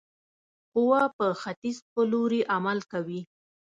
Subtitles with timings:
[0.73, 3.21] قوه په ختیځ په لوري عمل کوي.